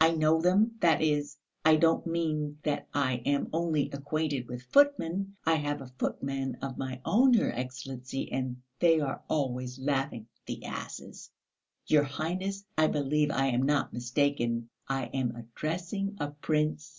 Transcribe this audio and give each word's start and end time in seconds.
I 0.00 0.12
know 0.12 0.40
them... 0.40 0.78
that 0.80 1.02
is, 1.02 1.36
I 1.62 1.76
don't 1.76 2.06
mean 2.06 2.56
that 2.62 2.88
I 2.94 3.16
am 3.26 3.50
only 3.52 3.90
acquainted 3.90 4.48
with 4.48 4.62
footmen, 4.62 5.36
I 5.44 5.56
have 5.56 5.82
a 5.82 5.92
footman 5.98 6.54
of 6.62 6.78
my 6.78 7.02
own, 7.04 7.34
your 7.34 7.52
Excellency, 7.52 8.32
and 8.32 8.56
they 8.78 9.00
are 9.00 9.22
always 9.28 9.78
laughing... 9.78 10.26
the 10.46 10.64
asses! 10.64 11.28
Your 11.86 12.04
Highness... 12.04 12.64
I 12.78 12.86
believe 12.86 13.30
I 13.30 13.48
am 13.48 13.60
not 13.64 13.92
mistaken, 13.92 14.70
I 14.88 15.04
am 15.12 15.36
addressing 15.36 16.16
a 16.18 16.30
prince...." 16.30 16.92